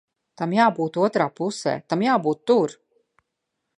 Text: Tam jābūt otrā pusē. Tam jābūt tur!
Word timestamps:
Tam 0.41 0.55
jābūt 0.55 0.97
otrā 1.03 1.27
pusē. 1.41 1.75
Tam 1.93 2.07
jābūt 2.07 2.43
tur! 2.53 2.75